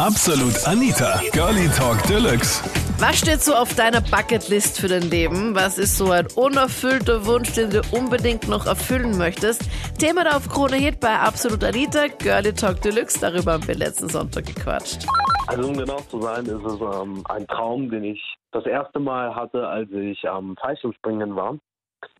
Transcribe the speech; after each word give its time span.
Absolut 0.00 0.66
Anita, 0.66 1.20
Girlie 1.30 1.68
Talk 1.68 2.02
Deluxe. 2.08 2.64
Was 2.98 3.20
steht 3.20 3.40
so 3.42 3.54
auf 3.54 3.76
deiner 3.76 4.00
Bucketlist 4.00 4.80
für 4.80 4.88
dein 4.88 5.08
Leben? 5.08 5.54
Was 5.54 5.78
ist 5.78 5.96
so 5.96 6.10
ein 6.10 6.26
unerfüllter 6.34 7.24
Wunsch, 7.26 7.52
den 7.52 7.70
du 7.70 7.80
unbedingt 7.92 8.48
noch 8.48 8.66
erfüllen 8.66 9.16
möchtest? 9.16 9.62
Thema 9.96 10.24
da 10.24 10.36
auf 10.36 10.48
Krone 10.48 10.76
Hit 10.76 10.98
bei 10.98 11.16
Absolut 11.16 11.62
Anita, 11.62 12.08
Girlie 12.08 12.52
Talk 12.52 12.82
Deluxe. 12.82 13.20
Darüber 13.20 13.52
haben 13.52 13.68
wir 13.68 13.76
letzten 13.76 14.08
Sonntag 14.08 14.46
gequatscht. 14.46 15.06
Also 15.46 15.68
um 15.68 15.76
genau 15.76 16.00
zu 16.10 16.20
sein, 16.20 16.44
ist 16.44 16.64
es 16.64 16.80
ähm, 16.80 17.22
ein 17.28 17.46
Traum, 17.46 17.88
den 17.88 18.02
ich 18.02 18.20
das 18.50 18.66
erste 18.66 18.98
Mal 18.98 19.32
hatte, 19.32 19.64
als 19.64 19.88
ich 19.92 20.28
am 20.28 20.50
ähm, 20.50 20.56
Fallschirmspringen 20.60 21.36
war. 21.36 21.56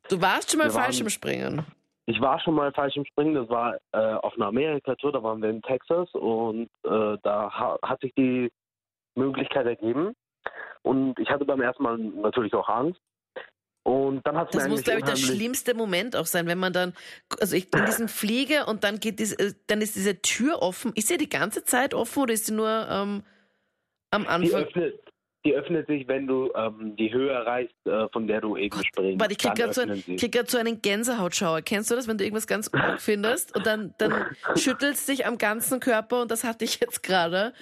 Du 0.08 0.22
warst 0.22 0.52
schon 0.52 0.60
mal 0.60 0.70
Fallschirmspringen? 0.70 1.64
Ich 2.06 2.20
war 2.20 2.38
schon 2.40 2.54
mal 2.54 2.72
Fallschirmspringen, 2.72 3.34
das 3.34 3.48
war 3.48 3.78
äh, 3.92 3.98
auf 3.98 4.34
einer 4.34 4.46
Amerika-Tour, 4.46 5.12
da 5.12 5.22
waren 5.22 5.40
wir 5.40 5.48
in 5.48 5.62
Texas 5.62 6.08
und 6.12 6.68
äh, 6.84 7.16
da 7.22 7.50
ha 7.50 7.78
hat 7.82 8.00
sich 8.00 8.12
die 8.14 8.50
Möglichkeit 9.14 9.66
ergeben. 9.66 10.14
Und 10.82 11.18
ich 11.18 11.30
hatte 11.30 11.46
beim 11.46 11.62
ersten 11.62 11.82
Mal 11.82 11.96
natürlich 11.96 12.52
auch 12.52 12.68
Angst. 12.68 13.00
Und 13.84 14.26
dann 14.26 14.36
hat 14.36 14.54
Das 14.54 14.68
muss, 14.68 14.82
glaube 14.82 15.00
ich, 15.00 15.04
der 15.04 15.16
schlimmste 15.16 15.74
Moment 15.74 16.16
auch 16.16 16.24
sein, 16.24 16.46
wenn 16.46 16.58
man 16.58 16.72
dann, 16.72 16.94
also 17.38 17.54
ich 17.54 17.70
bin 17.70 17.84
diesen 17.84 18.08
Flieger 18.08 18.66
und 18.66 18.82
dann 18.82 18.98
geht 18.98 19.18
diese, 19.18 19.38
äh, 19.38 19.52
dann 19.66 19.82
ist 19.82 19.94
diese 19.94 20.20
Tür 20.22 20.62
offen. 20.62 20.92
Ist 20.94 21.08
sie 21.08 21.18
die 21.18 21.28
ganze 21.28 21.64
Zeit 21.64 21.92
offen 21.92 22.22
oder 22.22 22.32
ist 22.32 22.46
sie 22.46 22.54
nur 22.54 22.68
ähm, 22.68 23.24
am 24.10 24.26
Anfang? 24.26 24.40
Die 24.40 24.54
öffnet, 24.54 25.00
die 25.44 25.54
öffnet 25.54 25.86
sich, 25.86 26.08
wenn 26.08 26.26
du 26.26 26.50
ähm, 26.54 26.96
die 26.96 27.12
Höhe 27.12 27.30
erreichst, 27.30 27.74
äh, 27.84 28.08
von 28.12 28.26
der 28.26 28.40
du 28.40 28.56
eben 28.56 28.70
Gott, 28.70 28.86
springst. 28.86 29.20
Warte, 29.20 29.32
ich 29.32 29.38
krieg 29.38 29.54
gerade 29.54 29.74
so, 29.74 29.82
ein, 29.82 30.02
krieg 30.16 30.42
so 30.48 30.56
einen 30.56 30.80
Gänsehautschauer. 30.80 31.60
Kennst 31.60 31.90
du 31.90 31.94
das, 31.94 32.08
wenn 32.08 32.16
du 32.16 32.24
irgendwas 32.24 32.46
ganz 32.46 32.72
gut 32.72 32.80
findest 32.98 33.54
und 33.54 33.66
dann, 33.66 33.94
dann 33.98 34.24
schüttelst 34.56 35.06
dich 35.08 35.26
am 35.26 35.36
ganzen 35.36 35.80
Körper 35.80 36.22
und 36.22 36.30
das 36.30 36.44
hatte 36.44 36.64
ich 36.64 36.80
jetzt 36.80 37.02
gerade. 37.02 37.52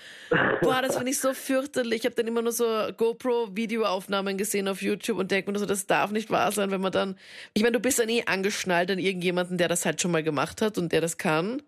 Boah, 0.60 0.80
das 0.80 0.96
finde 0.96 1.10
ich 1.10 1.18
so 1.18 1.34
fürchterlich. 1.34 2.00
Ich 2.00 2.04
habe 2.04 2.14
dann 2.14 2.28
immer 2.28 2.42
nur 2.42 2.52
so 2.52 2.64
GoPro-Videoaufnahmen 2.96 4.36
gesehen 4.36 4.68
auf 4.68 4.80
YouTube 4.80 5.18
und 5.18 5.32
denke 5.32 5.50
mir 5.50 5.58
so, 5.58 5.66
das 5.66 5.86
darf 5.86 6.12
nicht 6.12 6.30
wahr 6.30 6.52
sein, 6.52 6.70
wenn 6.70 6.80
man 6.80 6.92
dann. 6.92 7.16
Ich 7.54 7.62
meine, 7.62 7.72
du 7.72 7.80
bist 7.80 7.98
dann 7.98 8.08
eh 8.08 8.22
angeschnallt 8.26 8.92
an 8.92 9.00
irgendjemanden, 9.00 9.58
der 9.58 9.66
das 9.66 9.84
halt 9.84 10.00
schon 10.00 10.12
mal 10.12 10.22
gemacht 10.22 10.62
hat 10.62 10.78
und 10.78 10.92
der 10.92 11.00
das 11.00 11.18
kann. 11.18 11.62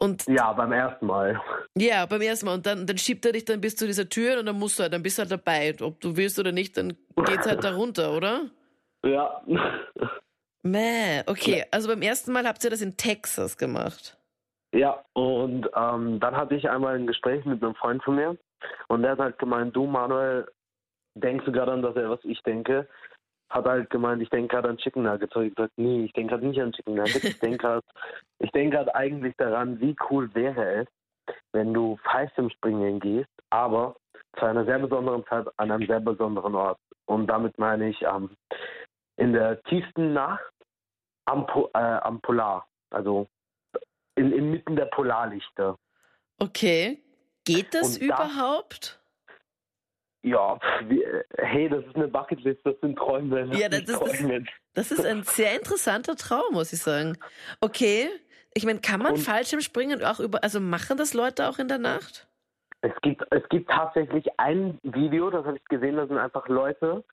Und 0.00 0.26
ja, 0.28 0.52
beim 0.52 0.70
ersten 0.70 1.06
Mal. 1.06 1.40
Ja, 1.76 2.06
beim 2.06 2.22
ersten 2.22 2.46
Mal. 2.46 2.54
Und 2.54 2.66
dann, 2.66 2.86
dann 2.86 2.98
schiebt 2.98 3.26
er 3.26 3.32
dich 3.32 3.44
dann 3.44 3.60
bis 3.60 3.74
zu 3.74 3.84
dieser 3.84 4.08
Tür 4.08 4.38
und 4.38 4.46
dann 4.46 4.56
musst 4.56 4.78
du 4.78 4.84
halt, 4.84 4.92
dann 4.92 5.02
bist 5.02 5.18
du 5.18 5.22
halt 5.22 5.32
dabei. 5.32 5.74
Ob 5.80 6.00
du 6.00 6.16
willst 6.16 6.38
oder 6.38 6.52
nicht, 6.52 6.76
dann 6.76 6.96
geht's 7.16 7.48
halt 7.48 7.64
da 7.64 7.74
runter, 7.74 8.16
oder? 8.16 8.42
Ja. 9.04 9.42
Mäh, 10.62 11.22
okay. 11.26 11.64
Also 11.72 11.88
beim 11.88 12.02
ersten 12.02 12.32
Mal 12.32 12.46
habt 12.46 12.62
ihr 12.62 12.70
das 12.70 12.80
in 12.80 12.96
Texas 12.96 13.56
gemacht. 13.56 14.16
Ja, 14.72 15.02
und 15.14 15.68
ähm, 15.74 16.20
dann 16.20 16.36
hatte 16.36 16.54
ich 16.54 16.68
einmal 16.68 16.94
ein 16.94 17.06
Gespräch 17.06 17.44
mit 17.44 17.62
einem 17.62 17.74
Freund 17.74 18.02
von 18.04 18.16
mir 18.16 18.36
und 18.88 19.02
der 19.02 19.12
hat 19.12 19.18
halt 19.18 19.38
gemeint, 19.38 19.74
du 19.74 19.86
Manuel, 19.86 20.46
denkst 21.14 21.44
du 21.46 21.52
gerade 21.52 21.72
an 21.72 21.82
das, 21.82 21.94
was 21.96 22.20
ich 22.24 22.40
denke? 22.42 22.86
Hat 23.50 23.64
halt 23.64 23.90
gemeint, 23.90 24.22
ich 24.22 24.30
denke 24.30 24.48
gerade 24.48 24.68
an 24.68 24.78
Chicken 24.78 25.04
Nuggets. 25.04 25.34
Ich 25.36 25.54
gesagt, 25.54 25.72
nee, 25.76 26.04
ich 26.04 26.12
denke 26.12 26.34
gerade 26.34 26.46
nicht 26.46 26.60
an 26.60 26.72
Chicken 26.72 26.94
Nuggets. 26.94 27.24
Ich 27.24 27.38
denke 27.40 27.58
gerade, 27.58 27.84
gerade 28.52 28.94
eigentlich 28.94 29.34
daran, 29.36 29.80
wie 29.80 29.96
cool 30.10 30.32
wäre 30.34 30.82
es, 30.82 31.34
wenn 31.52 31.72
du 31.72 31.98
Fallschirmspringen 32.04 33.00
gehst, 33.00 33.30
aber 33.50 33.96
zu 34.38 34.44
einer 34.44 34.64
sehr 34.64 34.78
besonderen 34.78 35.24
Zeit 35.26 35.46
an 35.56 35.70
einem 35.70 35.86
sehr 35.86 36.00
besonderen 36.00 36.54
Ort. 36.54 36.78
Und 37.06 37.26
damit 37.26 37.58
meine 37.58 37.88
ich 37.88 38.02
ähm, 38.02 38.30
in 39.16 39.32
der 39.32 39.62
tiefsten 39.64 40.12
Nacht 40.12 40.52
am, 41.24 41.46
po 41.46 41.70
äh, 41.74 41.78
am 41.78 42.20
Polar, 42.20 42.66
also 42.90 43.26
in, 44.14 44.32
inmitten 44.32 44.76
der 44.76 44.86
Polarlichter. 44.86 45.78
Okay. 46.38 47.02
Geht 47.44 47.74
das 47.74 47.96
Und 47.96 48.02
überhaupt? 48.02 49.00
Ja, 50.22 50.58
wie, 50.88 51.04
hey, 51.36 51.68
das 51.68 51.84
ist 51.84 51.94
eine 51.94 52.08
Bucketlist, 52.08 52.60
das 52.64 52.74
sind 52.80 52.96
Träume. 52.96 53.46
Das 53.46 53.58
ja, 53.58 53.68
das, 53.68 53.80
ist, 53.82 54.00
das, 54.00 54.42
das, 54.74 54.90
ist 54.90 55.06
ein 55.06 55.22
sehr 55.22 55.54
interessanter 55.54 56.16
Traum, 56.16 56.52
muss 56.52 56.72
ich 56.72 56.80
sagen. 56.80 57.16
Okay, 57.60 58.08
ich 58.54 58.66
meine, 58.66 58.80
kann 58.80 59.00
man 59.00 59.12
Und 59.12 59.18
Fallschirmspringen 59.18 60.02
auch 60.02 60.18
über, 60.18 60.42
also 60.42 60.60
machen 60.60 60.96
das 60.96 61.14
Leute 61.14 61.48
auch 61.48 61.58
in 61.58 61.68
der 61.68 61.78
Nacht? 61.78 62.28
Es 62.80 62.92
gibt, 63.02 63.24
es 63.30 63.48
gibt 63.48 63.70
tatsächlich 63.70 64.26
ein 64.38 64.78
Video, 64.82 65.30
das 65.30 65.44
habe 65.44 65.56
ich 65.56 65.64
gesehen, 65.66 65.96
da 65.96 66.06
sind 66.06 66.18
einfach 66.18 66.48
Leute 66.48 67.04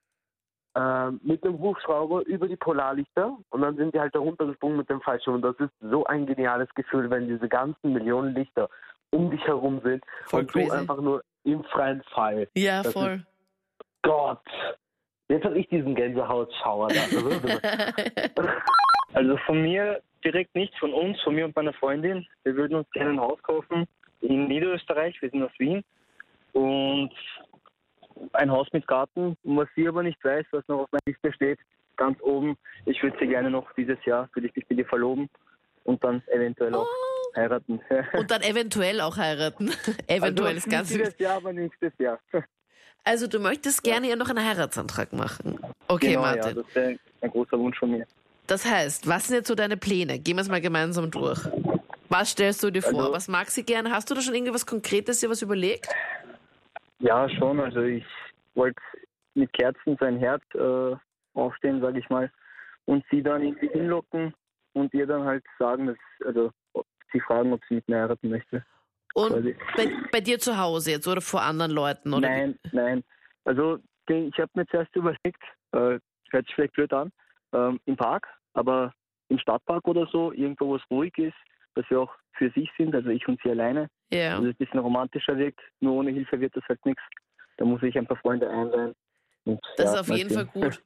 äh, 0.76 1.12
mit 1.22 1.44
einem 1.44 1.60
Hubschrauber 1.60 2.26
über 2.26 2.48
die 2.48 2.56
Polarlichter 2.56 3.38
und 3.50 3.62
dann 3.62 3.76
sind 3.76 3.94
die 3.96 4.00
halt 4.00 4.14
da 4.14 4.20
runtergesprungen 4.20 4.78
mit 4.78 4.90
dem 4.90 5.02
Fallschirm. 5.02 5.36
Und 5.36 5.42
das 5.42 5.56
ist 5.60 5.72
so 5.80 6.06
ein 6.06 6.26
geniales 6.26 6.70
Gefühl, 6.76 7.10
wenn 7.10 7.28
diese 7.28 7.48
ganzen 7.48 7.94
Millionen 7.94 8.36
Lichter 8.36 8.70
um 9.12 9.32
dich 9.32 9.46
herum 9.46 9.82
sind 9.84 10.04
Voll 10.26 10.42
und 10.42 10.52
crazy. 10.52 10.68
du 10.68 10.74
einfach 10.74 10.98
nur 10.98 11.24
im 11.46 11.64
freien 11.66 12.04
Fall. 12.14 12.48
Ja, 12.56 12.84
das 12.84 12.94
voll. 12.94 13.26
Gott. 14.02 14.44
Jetzt 15.30 15.46
habe 15.46 15.58
ich 15.58 15.68
diesen 15.70 15.96
Gänsehautschauer 15.96 16.90
da. 16.90 18.54
also 19.14 19.38
von 19.46 19.62
mir 19.62 20.02
direkt 20.24 20.54
nichts, 20.56 20.78
von 20.78 20.94
uns, 20.94 21.20
von 21.22 21.36
mir 21.36 21.46
und 21.46 21.56
meiner 21.56 21.74
Freundin. 21.74 22.28
Wir 22.44 22.56
würden 22.56 22.76
uns 22.76 22.90
gerne 22.92 23.12
ein 23.12 23.20
Haus 23.20 23.42
kaufen 23.42 23.88
in 24.22 24.48
Niederösterreich. 24.48 25.20
Wir 25.22 25.30
sind 25.30 25.44
aus 25.44 25.52
Wien. 25.58 25.84
Und 26.54 27.14
ein 28.34 28.52
Haus 28.52 28.68
mit 28.72 28.88
Garten. 28.88 29.38
Was 29.44 29.68
sie 29.76 29.88
aber 29.88 30.04
nicht 30.04 30.24
weiß, 30.24 30.46
was 30.52 30.68
noch 30.68 30.82
auf 30.82 30.92
meiner 30.92 31.02
Liste 31.08 31.34
steht, 31.34 31.60
ganz 31.98 32.22
oben. 32.22 32.58
Ich 32.86 33.02
würde 33.02 33.18
sie 33.20 33.28
gerne 33.28 33.50
noch 33.50 33.72
dieses 33.74 34.04
Jahr, 34.06 34.30
würde 34.34 34.48
ich 34.48 34.56
mich 34.56 34.70
mit 34.70 34.80
ihr 34.80 34.86
verloben 34.86 35.30
und 35.84 36.04
dann 36.04 36.22
eventuell 36.28 36.74
auch 36.76 36.88
oh 36.88 37.15
heiraten. 37.36 37.82
Und 38.14 38.32
dann 38.32 38.42
eventuell 38.42 39.02
auch 39.02 39.18
heiraten. 39.18 39.72
eventuell 40.08 40.56
also 40.56 40.58
ist 40.58 40.70
ganz 40.70 40.90
Dieses 40.90 41.18
Jahr, 41.20 41.38
aber 41.38 41.54
nächstes 41.54 41.94
Jahr. 41.98 42.20
Also 43.08 43.28
du 43.28 43.38
möchtest 43.38 43.84
gerne 43.84 44.10
ja 44.10 44.16
noch 44.16 44.30
einen 44.30 44.44
Heiratsantrag 44.44 45.14
machen. 45.14 45.60
Okay, 45.88 46.14
genau, 46.14 46.22
Martin. 46.22 46.56
Ja, 46.56 46.64
das 46.64 46.76
wäre 46.76 46.98
ein 47.22 47.30
großer 47.30 47.60
Wunsch 47.60 47.78
von 47.78 47.92
mir. 47.92 48.08
Das 48.48 48.66
heißt, 48.66 49.08
was 49.08 49.28
sind 49.28 49.38
jetzt 49.38 49.48
so 49.48 49.54
deine 49.54 49.78
Pläne? 49.78 50.18
Gehen 50.18 50.38
wir 50.38 50.42
es 50.42 50.50
mal 50.50 50.60
gemeinsam 50.60 51.12
durch. 51.12 51.40
Was 52.10 52.32
stellst 52.32 52.64
du 52.64 52.72
dir 52.72 52.82
vor? 52.82 53.02
Also, 53.02 53.14
was 53.14 53.28
mag 53.28 53.52
sie 53.52 53.64
gerne? 53.64 53.92
Hast 53.92 54.10
du 54.10 54.16
da 54.16 54.22
schon 54.22 54.34
irgendwas 54.34 54.66
Konkretes 54.66 55.20
dir 55.20 55.30
was 55.30 55.44
überlegt? 55.44 55.88
Ja, 56.98 57.30
schon. 57.30 57.60
Also 57.60 57.82
ich 57.82 58.06
wollte 58.56 58.82
mit 59.36 59.54
Kerzen 59.54 59.98
sein 60.00 60.18
Herz 60.18 60.44
äh, 60.56 60.96
aufstehen, 61.36 61.82
sage 61.82 62.00
ich 62.00 62.10
mal, 62.10 62.32
und 62.86 63.06
sie 63.12 63.22
dann 63.22 63.44
irgendwie 63.44 63.70
hinlocken 63.70 64.34
und 64.74 64.94
ihr 64.94 65.06
dann 65.06 65.26
halt 65.26 65.44
sagen, 65.60 65.88
dass, 65.88 65.98
also 66.26 66.52
sie 67.12 67.20
fragen, 67.20 67.54
ob 67.54 67.62
sie 67.68 67.76
mit 67.76 67.88
mir 67.88 67.98
heiraten 67.98 68.30
möchte. 68.30 68.66
Und 69.14 69.56
bei, 69.78 69.92
bei, 70.12 70.20
dir 70.20 70.40
zu 70.40 70.58
Hause 70.58 70.92
jetzt 70.92 71.08
oder 71.08 71.22
vor 71.22 71.42
anderen 71.42 71.72
Leuten? 71.72 72.14
Oder 72.14 72.28
nein, 72.28 72.60
wie? 72.64 72.76
nein. 72.76 73.04
Also 73.46 73.80
ich 74.08 74.38
habe 74.38 74.52
mir 74.56 74.68
zuerst 74.68 74.94
überlegt, 74.96 75.42
äh, 75.72 76.00
hört 76.32 76.46
sich 76.46 76.56
vielleicht 76.56 76.74
blöd 76.74 76.92
an, 76.92 77.12
ähm, 77.54 77.80
im 77.86 77.96
Park, 77.96 78.28
aber 78.54 78.94
im 79.30 79.40
Stadtpark 79.40 79.88
oder 79.88 80.06
so, 80.12 80.32
irgendwo, 80.34 80.68
wo 80.68 80.76
es 80.76 80.82
ruhig 80.92 81.18
ist, 81.18 81.38
dass 81.76 81.90
wir 81.90 82.02
auch 82.02 82.14
für 82.34 82.52
sich 82.52 82.70
sind, 82.78 82.94
also 82.94 83.10
ich 83.10 83.26
und 83.28 83.40
sie 83.42 83.52
alleine. 83.52 83.88
Ja. 84.12 84.36
Also 84.36 84.48
es 84.48 84.54
ein 84.54 84.58
bisschen 84.58 84.80
romantischer 84.80 85.38
wirkt, 85.38 85.62
nur 85.80 85.94
ohne 85.94 86.12
Hilfe 86.12 86.40
wird 86.40 86.56
das 86.56 86.64
halt 86.68 86.86
nichts. 86.86 87.02
Da 87.58 87.66
muss 87.66 87.82
ich 87.84 87.98
ein 87.98 88.06
paar 88.06 88.18
Freunde 88.18 88.50
einladen. 88.50 88.94
Und, 89.46 89.60
das 89.78 89.94
ja, 89.94 89.94
ist 89.94 90.10
auf 90.10 90.18
jeden 90.18 90.30
Fall 90.30 90.46
gut. 90.46 90.84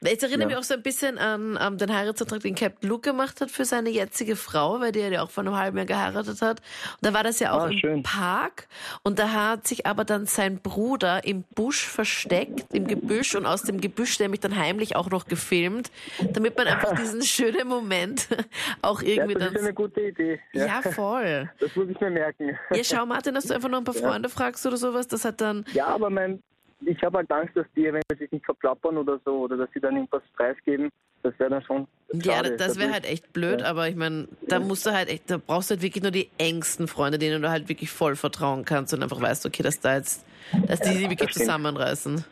Ich 0.00 0.22
erinnere 0.22 0.42
ja. 0.42 0.46
mich 0.46 0.56
auch 0.56 0.62
so 0.62 0.74
ein 0.74 0.82
bisschen 0.82 1.16
an, 1.16 1.56
an 1.56 1.78
den 1.78 1.94
Heiratsantrag, 1.94 2.40
den 2.40 2.54
Captain 2.54 2.88
Luke 2.88 3.10
gemacht 3.10 3.40
hat 3.40 3.50
für 3.50 3.64
seine 3.64 3.88
jetzige 3.88 4.36
Frau, 4.36 4.78
weil 4.80 4.92
die 4.92 5.00
ja 5.00 5.22
auch 5.22 5.30
vor 5.30 5.42
einem 5.42 5.56
halben 5.56 5.78
Jahr 5.78 5.86
geheiratet 5.86 6.42
hat. 6.42 6.60
Und 6.60 7.06
da 7.06 7.14
war 7.14 7.24
das 7.24 7.38
ja 7.38 7.52
auch 7.52 7.62
ah, 7.62 7.68
im 7.68 7.78
schön. 7.78 8.02
Park. 8.02 8.68
Und 9.02 9.18
da 9.18 9.32
hat 9.32 9.66
sich 9.66 9.86
aber 9.86 10.04
dann 10.04 10.26
sein 10.26 10.58
Bruder 10.58 11.24
im 11.24 11.44
Busch 11.54 11.86
versteckt, 11.86 12.74
im 12.74 12.86
Gebüsch 12.86 13.34
und 13.34 13.46
aus 13.46 13.62
dem 13.62 13.80
Gebüsch 13.80 14.20
nämlich 14.20 14.40
dann 14.40 14.56
heimlich 14.56 14.96
auch 14.96 15.08
noch 15.08 15.26
gefilmt, 15.26 15.90
damit 16.32 16.58
man 16.58 16.66
einfach 16.66 16.94
diesen 17.00 17.22
schönen 17.22 17.66
Moment 17.66 18.28
auch 18.82 19.00
irgendwie 19.00 19.32
ja, 19.32 19.38
das 19.38 19.44
dann. 19.46 19.54
Das 19.54 19.62
ist 19.62 19.68
eine 19.68 19.74
gute 19.74 20.00
Idee. 20.02 20.40
Ja. 20.52 20.66
ja, 20.66 20.82
voll. 20.82 21.50
Das 21.58 21.74
muss 21.74 21.88
ich 21.88 21.98
mir 22.00 22.10
merken. 22.10 22.58
Ja, 22.70 22.84
schau 22.84 23.06
Martin, 23.06 23.34
dass 23.34 23.46
du 23.46 23.54
einfach 23.54 23.70
noch 23.70 23.78
ein 23.78 23.84
paar 23.84 23.94
Freunde 23.94 24.28
fragst 24.28 24.66
oder 24.66 24.76
sowas. 24.76 25.08
Das 25.08 25.24
hat 25.24 25.40
dann. 25.40 25.64
Ja, 25.72 25.86
aber 25.86 26.10
mein 26.10 26.42
ich 26.86 27.02
habe 27.02 27.18
halt 27.18 27.30
Angst, 27.32 27.56
dass 27.56 27.66
die 27.74 27.86
eventuell 27.86 28.18
sich 28.18 28.30
nicht 28.30 28.44
verplappern 28.44 28.96
oder 28.96 29.20
so 29.24 29.40
oder 29.40 29.56
dass 29.56 29.68
sie 29.74 29.80
dann 29.80 29.96
irgendwas 29.96 30.22
preisgeben. 30.36 30.90
Das 31.22 31.36
wäre 31.38 31.50
dann 31.50 31.62
schon. 31.64 31.88
Schade. 32.12 32.50
Ja, 32.50 32.56
das 32.56 32.78
wäre 32.78 32.92
halt 32.92 33.04
echt 33.04 33.32
blöd, 33.32 33.60
ja. 33.60 33.66
aber 33.66 33.88
ich 33.88 33.96
meine, 33.96 34.28
da 34.42 34.60
musst 34.60 34.86
du 34.86 34.92
halt 34.92 35.08
echt, 35.08 35.28
da 35.28 35.38
brauchst 35.38 35.70
du 35.70 35.74
halt 35.74 35.82
wirklich 35.82 36.02
nur 36.02 36.12
die 36.12 36.30
engsten 36.38 36.86
Freunde, 36.86 37.18
denen 37.18 37.42
du 37.42 37.50
halt 37.50 37.68
wirklich 37.68 37.90
voll 37.90 38.14
vertrauen 38.14 38.64
kannst 38.64 38.94
und 38.94 39.02
einfach 39.02 39.20
weißt, 39.20 39.44
okay, 39.46 39.64
dass 39.64 39.80
da 39.80 39.96
jetzt, 39.96 40.24
dass 40.68 40.80
die 40.80 40.92
sich 40.92 41.10
wirklich 41.10 41.32
zusammenreißen. 41.32 42.24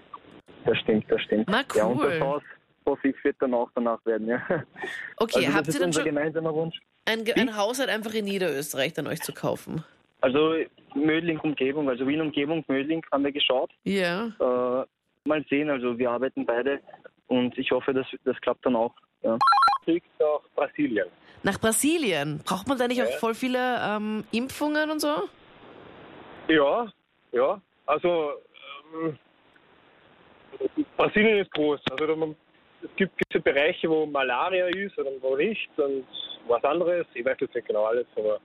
Das 0.64 0.78
stimmt, 0.78 1.10
das 1.10 1.20
stimmt. 1.22 1.48
Na 1.48 1.62
cool. 1.74 1.76
Ja, 1.76 1.84
und 1.86 2.02
das 2.02 2.20
Haus, 2.20 2.42
hoffe 2.86 3.08
ich, 3.08 3.24
wird 3.24 3.36
dann 3.40 3.54
auch 3.54 3.70
danach 3.74 4.04
werden, 4.06 4.28
ja. 4.28 4.40
Okay, 5.16 5.46
also 5.46 5.54
habt 5.54 5.68
ihr 5.68 5.80
dann 5.80 5.92
schon 5.92 6.04
gemeinsamer 6.04 6.54
Wunsch? 6.54 6.78
Ein, 7.06 7.24
ein 7.36 7.56
Haus 7.56 7.80
halt 7.80 7.90
einfach 7.90 8.14
in 8.14 8.24
Niederösterreich 8.26 8.92
dann 8.92 9.06
euch 9.08 9.20
zu 9.20 9.32
kaufen? 9.32 9.84
Also 10.24 10.54
Mödling-Umgebung, 10.94 11.86
also 11.90 12.06
Wien-Umgebung, 12.06 12.64
Mödling 12.66 13.04
haben 13.12 13.24
wir 13.24 13.32
geschaut. 13.32 13.70
Ja. 13.82 14.28
Äh, 14.40 14.86
mal 15.28 15.44
sehen. 15.50 15.68
Also 15.68 15.98
wir 15.98 16.10
arbeiten 16.10 16.46
beide 16.46 16.80
und 17.26 17.58
ich 17.58 17.70
hoffe, 17.70 17.92
dass 17.92 18.06
das 18.24 18.40
klappt 18.40 18.64
dann 18.64 18.74
auch. 18.74 18.94
Ja. 19.20 19.36
Fliegt 19.82 20.06
nach 20.18 20.40
Brasilien. 20.54 21.08
Nach 21.42 21.60
Brasilien? 21.60 22.40
Braucht 22.42 22.66
man 22.66 22.78
da 22.78 22.88
nicht 22.88 22.96
ja. 22.96 23.04
auch 23.04 23.18
voll 23.18 23.34
viele 23.34 23.78
ähm, 23.82 24.24
Impfungen 24.32 24.90
und 24.90 24.98
so? 24.98 25.14
Ja, 26.48 26.90
ja. 27.32 27.60
Also 27.84 28.30
ähm, 28.94 29.18
Brasilien 30.96 31.40
ist 31.40 31.50
groß. 31.50 31.80
Also 31.90 32.16
man, 32.16 32.34
es 32.82 32.96
gibt 32.96 33.12
gewisse 33.18 33.44
Bereiche, 33.44 33.90
wo 33.90 34.06
Malaria 34.06 34.68
ist 34.68 34.98
oder 34.98 35.10
wo 35.20 35.36
nicht 35.36 35.68
und 35.76 36.06
was 36.48 36.64
anderes. 36.64 37.06
Ich 37.12 37.26
weiß 37.26 37.36
jetzt 37.40 37.54
nicht 37.54 37.68
genau 37.68 37.84
alles, 37.84 38.06
aber 38.16 38.40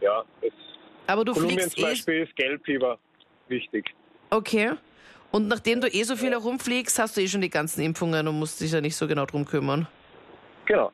ja. 0.00 0.24
Es, 0.40 0.52
aber 1.06 1.24
du 1.24 1.32
Kolumbien 1.32 1.58
fliegst 1.58 1.76
zum 1.76 1.84
Beispiel 1.84 2.14
eh 2.14 2.22
ist 2.22 2.36
Gelbfieber 2.36 2.98
wichtig. 3.48 3.94
Okay. 4.30 4.72
Und 5.30 5.48
nachdem 5.48 5.80
du 5.80 5.88
eh 5.88 6.02
so 6.04 6.16
viel 6.16 6.30
herumfliegst, 6.30 6.98
hast 6.98 7.16
du 7.16 7.22
eh 7.22 7.28
schon 7.28 7.40
die 7.40 7.50
ganzen 7.50 7.82
Impfungen 7.82 8.28
und 8.28 8.38
musst 8.38 8.60
dich 8.60 8.70
da 8.70 8.80
nicht 8.80 8.96
so 8.96 9.08
genau 9.08 9.24
drum 9.24 9.46
kümmern. 9.46 9.86
Genau. 10.66 10.92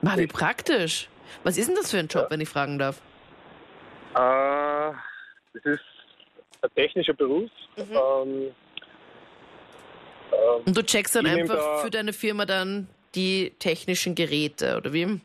Na, 0.00 0.16
wie 0.16 0.26
praktisch. 0.26 1.08
Was 1.44 1.58
ist 1.58 1.68
denn 1.68 1.76
das 1.76 1.90
für 1.90 1.98
ein 1.98 2.06
Job, 2.06 2.24
ja. 2.24 2.30
wenn 2.30 2.40
ich 2.40 2.48
fragen 2.48 2.78
darf? 2.78 3.00
Äh, 4.14 4.92
das 5.54 5.64
ist 5.64 5.80
ein 6.62 6.70
technischer 6.74 7.14
Beruf. 7.14 7.50
Mhm. 7.76 7.82
Ähm, 7.90 8.54
ähm, 10.32 10.62
und 10.66 10.76
du 10.76 10.82
checkst 10.82 11.16
dann 11.16 11.26
einfach 11.26 11.56
da 11.56 11.76
für 11.78 11.90
deine 11.90 12.12
Firma 12.12 12.46
dann 12.46 12.88
die 13.14 13.52
technischen 13.58 14.14
Geräte, 14.14 14.76
oder 14.76 14.92
wie? 14.92 15.20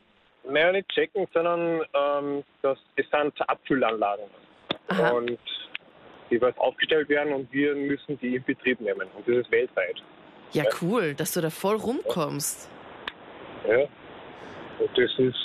Naja, 0.49 0.71
nicht 0.71 0.89
checken, 0.89 1.27
sondern 1.33 1.81
ähm, 1.93 2.43
das, 2.61 2.77
das 2.97 3.05
sind 3.09 3.49
Abfüllanlagen. 3.49 4.25
Aha. 4.87 5.11
Und 5.11 5.39
die 6.29 6.41
was 6.41 6.57
aufgestellt 6.57 7.09
werden 7.09 7.33
und 7.33 7.51
wir 7.51 7.75
müssen 7.75 8.19
die 8.19 8.35
in 8.35 8.43
Betrieb 8.43 8.79
nehmen. 8.81 9.07
Und 9.15 9.27
das 9.27 9.37
ist 9.37 9.51
weltweit. 9.51 10.01
Ja, 10.51 10.63
ja. 10.63 10.69
cool, 10.81 11.13
dass 11.13 11.33
du 11.33 11.41
da 11.41 11.49
voll 11.49 11.75
rumkommst. 11.75 12.69
Ja. 13.67 13.79
Und 14.79 14.89
das 14.95 15.11
ist 15.17 15.35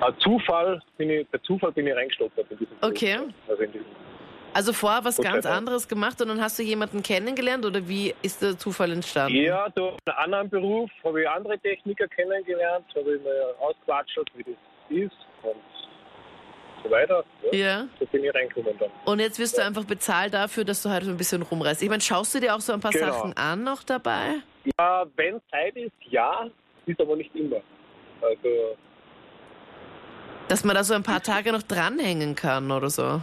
ein 0.00 0.14
Zufall, 0.20 0.80
bin 0.96 1.10
ich, 1.10 1.30
per 1.30 1.42
Zufall 1.42 1.72
bin 1.72 1.86
ich 1.86 1.94
reingestolpert 1.94 2.50
in 2.50 2.58
diesen 2.58 2.76
Okay. 2.80 3.18
Also 3.48 3.62
in 3.62 3.72
diesen 3.72 3.86
also 4.58 4.72
vorher 4.72 5.04
was 5.04 5.18
ganz 5.18 5.46
anderes 5.46 5.86
gemacht 5.86 6.20
und 6.20 6.26
dann 6.26 6.40
hast 6.40 6.58
du 6.58 6.64
jemanden 6.64 7.00
kennengelernt 7.00 7.64
oder 7.64 7.86
wie 7.86 8.12
ist 8.22 8.42
der 8.42 8.58
Zufall 8.58 8.90
entstanden? 8.90 9.36
Ja, 9.36 9.68
durch 9.68 9.94
einen 10.06 10.16
anderen 10.16 10.50
Beruf 10.50 10.90
habe 11.04 11.22
ich 11.22 11.28
andere 11.28 11.56
Techniker 11.60 12.08
kennengelernt, 12.08 12.84
habe 12.96 13.14
ich 13.14 13.22
mir 13.22 13.54
ausquatscht, 13.60 14.18
wie 14.34 14.42
das 14.42 14.54
ist 14.90 15.16
und 15.44 15.54
so 16.82 16.90
weiter. 16.90 17.24
Ja. 17.52 17.58
ja. 17.58 17.88
So 18.00 18.06
bin 18.06 18.24
ich 18.24 18.34
reingekommen 18.34 18.76
dann. 18.80 18.90
Und 19.04 19.20
jetzt 19.20 19.38
wirst 19.38 19.58
du 19.58 19.62
einfach 19.62 19.84
bezahlt 19.84 20.34
dafür, 20.34 20.64
dass 20.64 20.82
du 20.82 20.88
halt 20.88 21.04
so 21.04 21.10
ein 21.10 21.16
bisschen 21.16 21.42
rumreist. 21.42 21.80
Ich 21.80 21.88
meine, 21.88 22.02
schaust 22.02 22.34
du 22.34 22.40
dir 22.40 22.56
auch 22.56 22.60
so 22.60 22.72
ein 22.72 22.80
paar 22.80 22.90
genau. 22.90 23.12
Sachen 23.12 23.36
an 23.36 23.62
noch 23.62 23.84
dabei? 23.84 24.42
Ja, 24.76 25.06
wenn 25.14 25.40
Zeit 25.52 25.76
ist, 25.76 25.92
ja, 26.10 26.48
ist 26.86 27.00
aber 27.00 27.14
nicht 27.14 27.32
immer. 27.36 27.60
Also. 28.20 28.76
Dass 30.48 30.64
man 30.64 30.74
da 30.74 30.82
so 30.82 30.94
ein 30.94 31.04
paar 31.04 31.22
Tage 31.22 31.52
noch 31.52 31.62
dranhängen 31.62 32.34
kann 32.34 32.72
oder 32.72 32.90
so. 32.90 33.20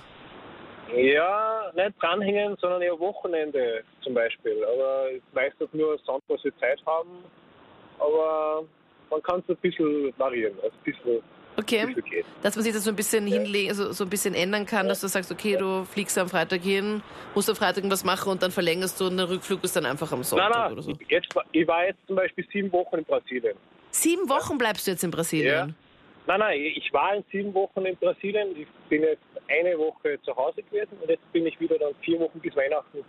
Ja, 0.96 1.72
nicht 1.76 2.02
dranhängen, 2.02 2.56
sondern 2.60 2.82
eher 2.82 3.00
Wochenende 3.00 3.84
zum 4.02 4.14
Beispiel. 4.14 4.64
Aber 4.64 5.10
meistens 5.34 5.70
nur 5.74 5.98
Sonntag, 6.06 6.44
wir 6.44 6.58
Zeit 6.58 6.80
haben. 6.86 7.24
Aber 8.00 8.64
man 9.10 9.22
kann 9.24 9.42
es 9.42 9.50
ein 9.50 9.58
bisschen 9.58 10.14
variieren. 10.18 10.56
Also 10.64 10.76
ein 10.76 10.84
bisschen, 10.84 11.24
okay. 11.58 11.86
Bisschen 11.94 12.26
dass 12.42 12.56
man 12.56 12.64
sich 12.64 12.74
das 12.74 12.84
so 12.84 12.90
ein 12.90 12.96
bisschen 12.96 13.28
ja. 13.28 13.38
hinlegen, 13.38 13.70
also 13.70 13.92
so 13.92 14.04
ein 14.04 14.10
bisschen 14.10 14.34
ändern 14.34 14.66
kann, 14.66 14.86
ja. 14.86 14.90
dass 14.90 15.02
du 15.02 15.08
sagst, 15.08 15.32
okay, 15.32 15.58
du 15.58 15.86
fliegst 15.86 16.18
am 16.18 16.30
Freitag 16.30 16.62
hin, 16.62 17.02
musst 17.34 17.50
am 17.50 17.56
Freitag 17.56 17.84
was 17.90 18.04
machen 18.04 18.32
und 18.32 18.44
dann 18.44 18.52
verlängerst 18.52 19.00
du 19.00 19.08
und 19.08 19.18
der 19.18 19.30
Rückflug 19.30 19.64
ist 19.64 19.76
dann 19.76 19.86
einfach 19.86 20.12
am 20.12 20.24
Sonntag 20.24 20.50
nein, 20.50 20.62
nein. 20.62 20.74
oder 20.74 20.82
so. 20.82 20.94
Jetzt, 21.08 21.30
ich 21.52 21.68
war 21.68 21.86
jetzt 21.86 22.00
zum 22.08 22.16
Beispiel 22.16 22.46
sieben 22.52 22.72
Wochen 22.72 22.98
in 22.98 23.06
Brasilien. 23.06 23.58
Sieben 23.92 24.28
Wochen 24.30 24.58
bleibst 24.58 24.88
du 24.88 24.92
jetzt 24.92 25.04
in 25.04 25.12
Brasilien? 25.12 25.54
Ja. 25.54 25.68
Nein, 26.28 26.40
nein, 26.40 26.60
ich 26.60 26.92
war 26.92 27.16
in 27.16 27.24
sieben 27.32 27.54
Wochen 27.54 27.86
in 27.86 27.96
Brasilien. 27.98 28.50
Ich 28.60 28.68
bin 28.90 29.04
jetzt 29.04 29.22
eine 29.48 29.78
Woche 29.78 30.20
zu 30.24 30.36
Hause 30.36 30.64
gewesen 30.64 30.98
und 31.02 31.10
jetzt 31.10 31.32
bin 31.32 31.46
ich 31.46 31.60
wieder 31.60 31.78
dann 31.78 31.94
vier 32.02 32.20
Wochen 32.20 32.40
bis 32.40 32.56
Weihnachten 32.56 33.00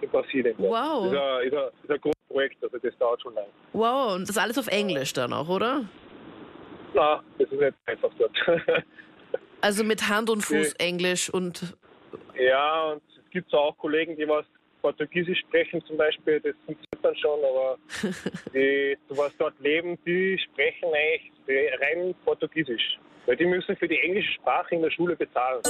in 0.00 0.10
Brasilien. 0.10 0.54
Wow. 0.58 1.04
Das 1.04 1.12
ist 1.12 1.18
ein, 1.18 1.46
ist 1.46 1.54
ein, 1.54 1.68
ist 1.82 1.90
ein 1.90 2.00
großes 2.00 2.28
Projekt, 2.28 2.64
also 2.64 2.78
das 2.78 2.98
dauert 2.98 3.22
schon 3.22 3.34
lange. 3.34 3.48
Wow, 3.72 4.14
und 4.14 4.28
das 4.28 4.36
alles 4.38 4.58
auf 4.58 4.68
Englisch 4.68 5.12
dann 5.12 5.32
auch, 5.32 5.48
oder? 5.48 5.84
Nein, 6.94 7.20
das 7.38 7.50
ist 7.50 7.60
nicht 7.60 7.74
einfach 7.86 8.10
dort. 8.18 8.36
also 9.60 9.84
mit 9.84 10.08
Hand 10.08 10.30
und 10.30 10.42
Fuß 10.42 10.74
nee. 10.78 10.86
Englisch 10.86 11.30
und... 11.30 11.76
Ja, 12.38 12.92
und 12.92 13.02
es 13.08 13.30
gibt 13.30 13.52
auch 13.54 13.76
Kollegen, 13.78 14.16
die 14.16 14.28
was 14.28 14.46
Portugiesisch 14.84 15.40
sprechen 15.40 15.82
zum 15.86 15.96
Beispiel, 15.96 16.40
das 16.40 16.54
funktioniert 16.66 17.02
dann 17.02 17.16
schon, 17.16 17.40
aber 17.42 17.78
die, 18.52 18.96
die 19.10 19.16
was 19.16 19.34
dort 19.38 19.58
leben, 19.60 19.98
die 20.04 20.38
sprechen 20.38 20.90
eigentlich 20.92 21.80
rein 21.80 22.14
Portugiesisch. 22.24 22.98
Weil 23.26 23.36
die 23.36 23.46
müssen 23.46 23.76
für 23.76 23.88
die 23.88 23.98
englische 23.98 24.32
Sprache 24.32 24.74
in 24.74 24.82
der 24.82 24.90
Schule 24.90 25.16
bezahlen. 25.16 25.60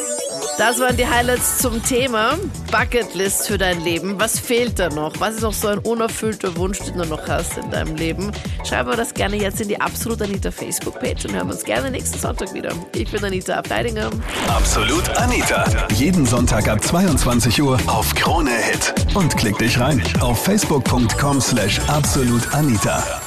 Das 0.58 0.80
waren 0.80 0.96
die 0.96 1.06
Highlights 1.06 1.58
zum 1.58 1.82
Thema 1.82 2.36
Bucketlist 2.72 3.46
für 3.48 3.58
dein 3.58 3.80
Leben. 3.84 4.18
Was 4.18 4.40
fehlt 4.40 4.78
da 4.78 4.88
noch? 4.88 5.12
Was 5.20 5.36
ist 5.36 5.42
noch 5.42 5.52
so 5.52 5.68
ein 5.68 5.78
unerfüllter 5.78 6.56
Wunsch, 6.56 6.78
den 6.80 6.98
du 6.98 7.06
noch 7.06 7.28
hast 7.28 7.56
in 7.58 7.70
deinem 7.70 7.94
Leben? 7.96 8.32
Schreib 8.64 8.86
mir 8.86 8.96
das 8.96 9.14
gerne 9.14 9.36
jetzt 9.36 9.60
in 9.60 9.68
die 9.68 9.80
Absolut 9.80 10.20
Anita 10.22 10.50
Facebook-Page 10.50 11.26
und 11.26 11.34
hören 11.34 11.48
wir 11.48 11.54
uns 11.54 11.64
gerne 11.64 11.90
nächsten 11.90 12.18
Sonntag 12.18 12.52
wieder. 12.54 12.72
Ich 12.94 13.10
bin 13.10 13.24
Anita 13.24 13.54
Abteidinger. 13.54 14.10
Absolut 14.48 15.08
Anita. 15.16 15.64
Jeden 15.92 16.26
Sonntag 16.26 16.68
ab 16.68 16.82
22 16.82 17.62
Uhr 17.62 17.78
auf 17.86 18.14
Krone 18.14 18.50
Hit. 18.50 18.94
Und 19.14 19.36
klick 19.36 19.58
dich 19.58 19.78
rein 19.78 20.02
auf 20.20 20.42
facebook.com 20.44 21.40
slash 21.40 21.80
absolutanita. 21.88 23.23